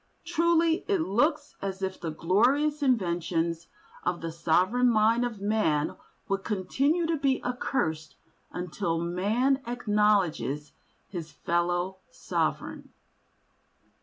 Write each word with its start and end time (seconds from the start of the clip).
Truly 0.25 0.83
it 0.87 1.01
looks 1.01 1.55
as 1.61 1.83
if 1.83 2.01
the 2.01 2.09
glorious 2.09 2.81
inventions 2.81 3.67
of 4.03 4.21
the 4.21 4.31
sovereign 4.31 4.89
mind 4.89 5.23
of 5.23 5.39
man 5.39 5.95
would 6.27 6.43
continue 6.43 7.05
to 7.05 7.17
be 7.17 7.39
accursed 7.43 8.15
until 8.51 8.97
man 8.99 9.61
acknowledges 9.67 10.71
his 11.07 11.31
fellow 11.31 11.99
sovereign. 12.09 12.89